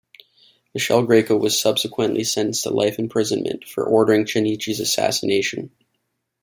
[0.73, 5.69] Michele Greco was subsequently sentenced to life imprisonment for ordering Chinnici's assassination.